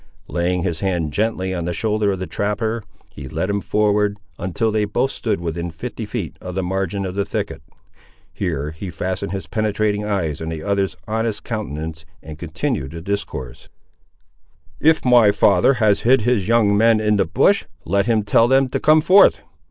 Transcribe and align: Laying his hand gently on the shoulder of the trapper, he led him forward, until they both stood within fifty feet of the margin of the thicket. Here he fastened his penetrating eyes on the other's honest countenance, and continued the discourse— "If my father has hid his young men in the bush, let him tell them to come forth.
Laying 0.27 0.63
his 0.63 0.79
hand 0.79 1.13
gently 1.13 1.53
on 1.53 1.65
the 1.65 1.73
shoulder 1.75 2.11
of 2.11 2.17
the 2.17 2.25
trapper, 2.25 2.81
he 3.11 3.27
led 3.27 3.51
him 3.51 3.61
forward, 3.61 4.17
until 4.39 4.71
they 4.71 4.83
both 4.85 5.11
stood 5.11 5.39
within 5.39 5.69
fifty 5.69 6.07
feet 6.07 6.37
of 6.41 6.55
the 6.55 6.63
margin 6.63 7.05
of 7.05 7.13
the 7.13 7.23
thicket. 7.23 7.61
Here 8.33 8.71
he 8.71 8.89
fastened 8.89 9.31
his 9.31 9.45
penetrating 9.45 10.03
eyes 10.03 10.41
on 10.41 10.49
the 10.49 10.63
other's 10.63 10.97
honest 11.07 11.43
countenance, 11.43 12.03
and 12.23 12.39
continued 12.39 12.93
the 12.93 13.01
discourse— 13.03 13.69
"If 14.79 15.05
my 15.05 15.31
father 15.31 15.75
has 15.75 16.01
hid 16.01 16.21
his 16.21 16.47
young 16.47 16.75
men 16.75 16.99
in 16.99 17.17
the 17.17 17.27
bush, 17.27 17.65
let 17.85 18.07
him 18.07 18.23
tell 18.23 18.47
them 18.47 18.69
to 18.69 18.79
come 18.79 19.01
forth. 19.01 19.41